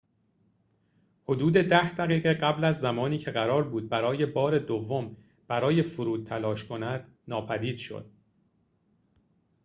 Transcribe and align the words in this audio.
حدود 1.23 1.53
ده 1.53 1.93
دقیقه 1.95 2.33
قبل 2.33 2.63
از 2.63 2.79
زمانی 2.79 3.17
که 3.19 3.31
قرار 3.31 3.63
بود 3.63 3.89
برای 3.89 4.25
بار 4.25 4.59
دوم 4.59 5.17
برای 5.47 5.83
فرود 5.83 6.25
تلاش 6.27 6.65
کند 6.65 7.17
ناپدید 7.27 7.75
شد 7.77 8.11